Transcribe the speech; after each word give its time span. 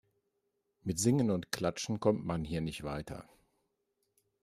Mit 0.81 0.97
Singen 0.97 1.29
und 1.29 1.51
Klatschen 1.51 1.99
kommt 1.99 2.25
man 2.25 2.43
hier 2.43 2.61
nicht 2.61 2.81
weiter. 2.81 3.29